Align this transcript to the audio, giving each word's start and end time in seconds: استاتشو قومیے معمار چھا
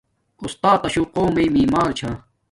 استاتشو 0.45 1.03
قومیے 1.13 1.47
معمار 1.55 1.89
چھا 1.97 2.11